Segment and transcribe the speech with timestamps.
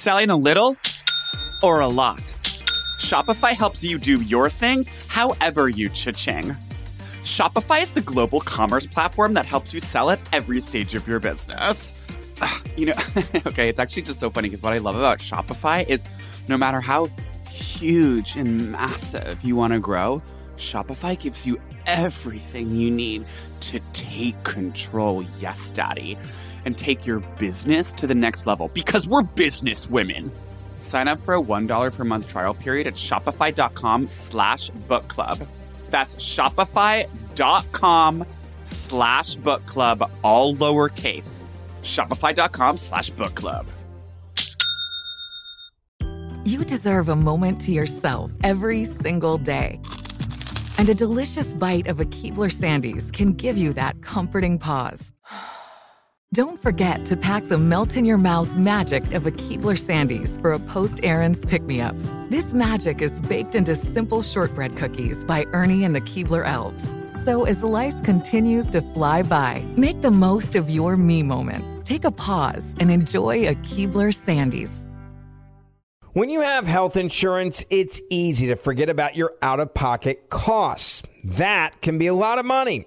[0.00, 0.78] Selling a little
[1.62, 2.22] or a lot?
[3.02, 6.56] Shopify helps you do your thing however you cha-ching.
[7.22, 11.20] Shopify is the global commerce platform that helps you sell at every stage of your
[11.20, 11.92] business.
[12.78, 12.94] You know,
[13.46, 16.02] okay, it's actually just so funny because what I love about Shopify is
[16.48, 17.10] no matter how
[17.50, 20.22] huge and massive you want to grow,
[20.56, 23.26] Shopify gives you everything you need
[23.60, 26.16] to take control, yes, daddy,
[26.64, 30.32] and take your business to the next level because we're business women.
[30.80, 35.46] Sign up for a $1 per month trial period at shopify.com slash book club.
[35.90, 37.06] That's shopify.com
[38.64, 41.44] slash book club, all lowercase.
[41.82, 43.66] Shopify.com slash book club.
[46.44, 49.80] You deserve a moment to yourself every single day.
[50.78, 55.12] And a delicious bite of a Keebler Sandies can give you that comforting pause.
[56.32, 60.52] Don't forget to pack the melt in your mouth magic of a Keebler Sandies for
[60.52, 61.96] a post errands pick me up.
[62.28, 66.94] This magic is baked into simple shortbread cookies by Ernie and the Keebler Elves.
[67.24, 71.84] So as life continues to fly by, make the most of your me moment.
[71.84, 74.86] Take a pause and enjoy a Keebler Sandies.
[76.12, 81.02] When you have health insurance, it's easy to forget about your out of pocket costs.
[81.24, 82.86] That can be a lot of money,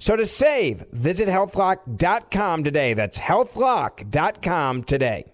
[0.00, 2.94] So to save, visit healthlock.com today.
[2.94, 5.24] That's healthlock.com today.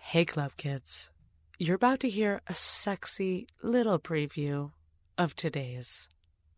[0.00, 1.10] Hey, Club Kids.
[1.58, 4.72] You're about to hear a sexy little preview
[5.16, 6.08] of today's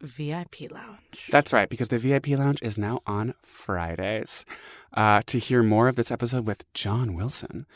[0.01, 1.29] VIP Lounge.
[1.31, 4.47] That's right, because the VIP Lounge is now on Fridays.
[4.95, 7.67] Uh, to hear more of this episode with John Wilson,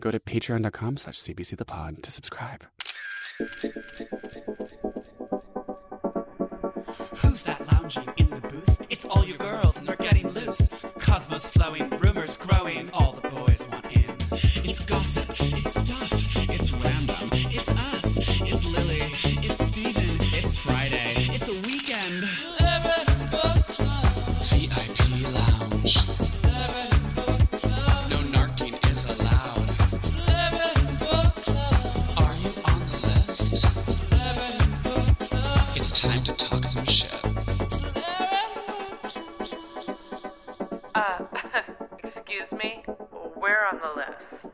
[0.00, 2.64] go to patreon.com slash cbcthepod to subscribe.
[11.36, 14.10] Rumors growing, all the boys want in.
[14.64, 16.10] It's gossip, it's stuff,
[16.48, 19.12] it's random, it's us, it's Lily,
[19.44, 22.24] it's Steven, it's Friday, it's the weekend.
[24.48, 24.98] VIP
[25.34, 25.96] Lounge.
[28.08, 29.68] No narking is allowed.
[32.16, 33.60] Are you on the list?
[35.76, 37.12] It's time to talk some shit.
[42.46, 42.84] Excuse me?
[43.36, 44.46] We're on the list.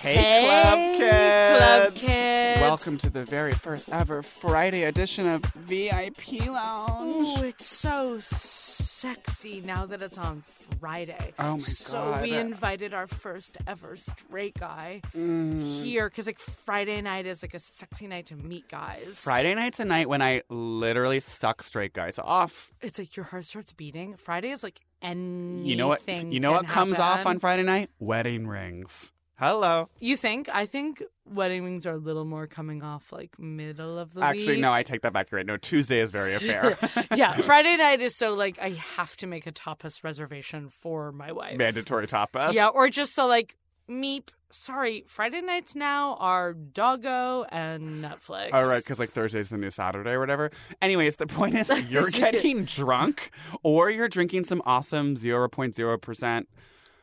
[0.00, 1.58] Hey, Hey, Club Kids!
[1.58, 2.60] Club Kids!
[2.60, 7.38] Welcome to the very first ever Friday edition of VIP Lounge.
[7.38, 10.42] Ooh, it's so sexy now that it's on
[10.80, 11.34] Friday.
[11.38, 12.22] Oh my so God.
[12.22, 15.60] we invited our first ever straight guy Mm.
[15.82, 19.22] here because like Friday night is like a sexy night to meet guys.
[19.22, 22.72] Friday night's a night when I literally suck straight guys off.
[22.80, 24.16] it's like your heart starts beating.
[24.16, 25.66] Friday is like anything.
[25.66, 26.06] You know what?
[26.06, 27.90] You know what comes off on Friday night?
[27.98, 29.12] Wedding rings.
[29.36, 29.88] Hello.
[29.98, 30.48] You think?
[30.52, 34.24] I think wedding rings are a little more coming off like middle of the week.
[34.28, 34.60] Actually, week.
[34.60, 35.32] no, I take that back.
[35.32, 35.46] You're right.
[35.46, 36.78] No, Tuesday is very affair.
[37.16, 41.32] yeah, Friday night is so like I have to make a tapas reservation for my
[41.32, 41.58] wife.
[41.58, 42.52] Mandatory tapas.
[42.52, 43.56] Yeah, or just so like
[43.88, 44.28] meep.
[44.50, 48.52] Sorry, Friday nights now are Doggo and Netflix.
[48.52, 50.50] All right, because like Thursday's the new Saturday or whatever.
[50.82, 53.30] Anyways, the point is you're getting drunk
[53.62, 56.44] or you're drinking some awesome 0.0%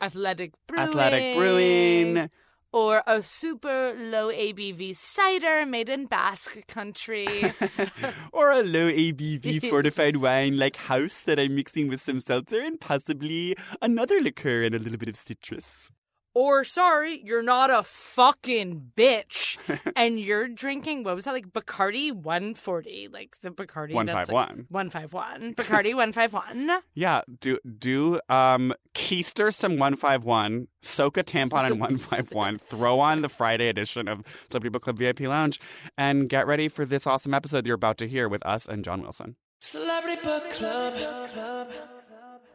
[0.01, 0.89] Athletic Brewing.
[0.89, 2.29] athletic brewing.
[2.71, 7.25] Or a super low ABV cider made in Basque country.
[8.31, 12.79] or a low ABV fortified wine like house that I'm mixing with some seltzer and
[12.79, 15.89] possibly another liqueur and a little bit of citrus.
[16.33, 19.57] Or sorry, you're not a fucking bitch
[19.95, 24.65] and you're drinking what was that like Bacardi 140, like the Bacardi that's like 151.
[24.69, 25.55] 151.
[25.55, 26.81] Bacardi 151.
[26.93, 33.29] Yeah, do do um keister some 151, soak a tampon in 151, throw on the
[33.29, 35.59] Friday edition of Celebrity Book Club VIP Lounge,
[35.97, 39.01] and get ready for this awesome episode you're about to hear with us and John
[39.01, 39.35] Wilson.
[39.61, 41.69] Celebrity Book Club.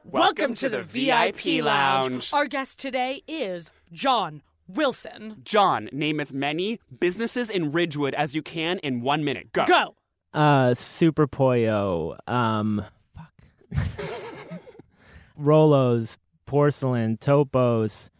[0.05, 2.31] Welcome to the VIP Lounge.
[2.35, 5.41] Our guest today is John Wilson.
[5.43, 9.51] John, name as many businesses in Ridgewood as you can in one minute.
[9.53, 9.65] Go.
[9.65, 9.95] Go.
[10.33, 12.19] Uh, Super Pollo.
[12.27, 12.85] Um,
[13.17, 13.83] fuck.
[15.41, 18.11] Rolos, porcelain, topos,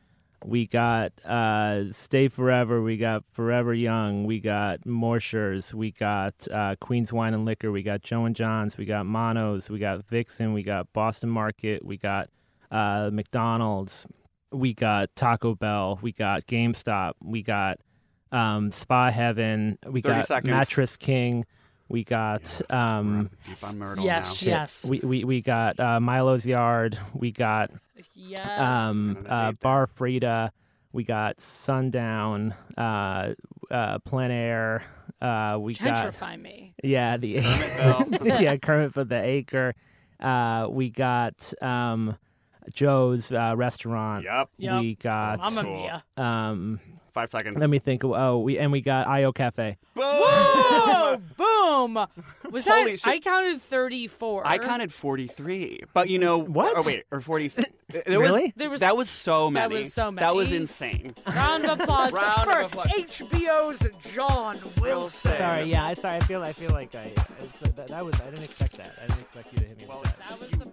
[0.45, 2.83] We got uh, Stay Forever.
[2.83, 4.25] We got Forever Young.
[4.25, 5.73] We got Morshers.
[5.73, 7.73] We got uh, Queen's Wine and Liquor.
[7.73, 8.77] We got Joe and John's.
[8.77, 9.71] We got Monos.
[9.71, 10.53] We got Vixen.
[10.53, 11.85] We got Boston Market.
[11.85, 12.29] We got
[12.71, 14.07] uh, McDonald's.
[14.53, 15.99] We got Taco Bell.
[16.03, 17.15] We got GameStop.
[17.23, 17.79] We got
[18.31, 19.79] um, Spa Heaven.
[19.87, 20.51] We got seconds.
[20.51, 21.47] Mattress King.
[21.89, 24.51] We got um, Deep on Myrtle Yes, now.
[24.51, 24.87] yes.
[24.89, 26.99] we, we we got uh, Milo's Yard.
[27.13, 27.71] We got
[28.15, 28.59] Yes.
[28.59, 30.51] um, uh, Bar Frida.
[30.93, 33.35] We got Sundown, uh,
[33.71, 34.83] uh, Plein Air.
[35.21, 36.75] Uh, we got Gentrify me.
[36.83, 38.25] yeah the Kermitville.
[38.41, 39.75] yeah Kermit for the Acre.
[40.21, 42.17] Uh, we got um,
[42.73, 44.25] Joe's uh, restaurant.
[44.25, 44.49] Yep.
[44.59, 44.81] Yep.
[44.81, 45.75] We got Mamma Cool.
[45.75, 46.05] mia.
[46.17, 46.81] um,
[47.13, 47.61] Five seconds.
[47.61, 48.03] let me think.
[48.05, 49.77] Oh, we and we got IO Cafe.
[49.95, 51.17] Whoa!
[51.65, 52.07] Boom!
[52.51, 52.89] Was that?
[52.89, 53.07] Shit.
[53.07, 54.47] I counted thirty-four.
[54.47, 55.81] I counted 43.
[55.93, 56.39] But you know.
[56.39, 56.75] What?
[56.77, 57.05] Oh, wait.
[57.11, 57.69] Or 46.
[57.93, 58.43] It Really?
[58.45, 59.75] Was, There was- that was so many.
[59.75, 60.25] that was so many.
[60.25, 61.15] That was insane.
[61.35, 62.89] Round of applause Round for of applause.
[62.89, 65.37] HBO's John Wilson.
[65.37, 66.17] Sorry, yeah, I sorry.
[66.17, 67.05] I feel I feel like I
[67.39, 68.91] it's, uh, that, that was I didn't expect that.
[69.03, 70.19] I didn't expect you to hit me with that.
[70.29, 70.73] That was the.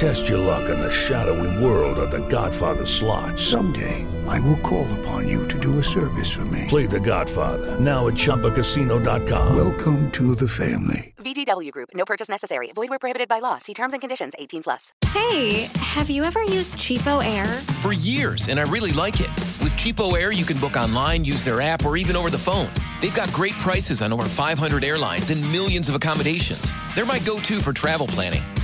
[0.00, 3.38] Test your luck in the shadowy world of The Godfather slot.
[3.38, 6.64] Someday, I will call upon you to do a service for me.
[6.68, 9.54] Play The Godfather now at ChumbaCasino.com.
[9.54, 11.12] Welcome to the family.
[11.18, 11.90] VGW Group.
[11.92, 12.72] No purchase necessary.
[12.74, 13.58] Void where prohibited by law.
[13.58, 14.32] See terms and conditions.
[14.38, 14.94] 18 plus.
[15.08, 17.44] Hey, have you ever used Cheapo Air?
[17.82, 19.28] For years, and I really like it.
[19.60, 22.70] With Cheapo Air, you can book online, use their app, or even over the phone.
[23.02, 26.72] They've got great prices on over 500 airlines and millions of accommodations.
[26.94, 28.42] They're my go to for travel planning.